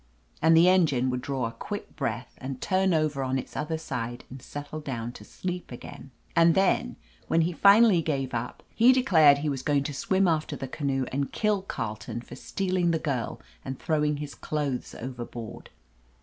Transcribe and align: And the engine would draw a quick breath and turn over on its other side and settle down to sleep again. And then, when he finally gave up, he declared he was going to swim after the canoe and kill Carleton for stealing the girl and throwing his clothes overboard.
And 0.41 0.57
the 0.57 0.67
engine 0.67 1.11
would 1.11 1.21
draw 1.21 1.45
a 1.45 1.51
quick 1.51 1.95
breath 1.95 2.33
and 2.39 2.59
turn 2.59 2.91
over 2.91 3.21
on 3.21 3.37
its 3.37 3.55
other 3.55 3.77
side 3.77 4.23
and 4.31 4.41
settle 4.41 4.79
down 4.79 5.11
to 5.11 5.23
sleep 5.23 5.71
again. 5.71 6.09
And 6.35 6.55
then, 6.55 6.95
when 7.27 7.41
he 7.41 7.53
finally 7.53 8.01
gave 8.01 8.33
up, 8.33 8.63
he 8.73 8.93
declared 8.93 9.37
he 9.37 9.47
was 9.49 9.61
going 9.61 9.83
to 9.83 9.93
swim 9.93 10.27
after 10.27 10.55
the 10.55 10.67
canoe 10.67 11.05
and 11.11 11.31
kill 11.31 11.61
Carleton 11.61 12.21
for 12.21 12.35
stealing 12.35 12.89
the 12.89 12.97
girl 12.97 13.39
and 13.63 13.77
throwing 13.77 14.17
his 14.17 14.33
clothes 14.33 14.95
overboard. 14.95 15.69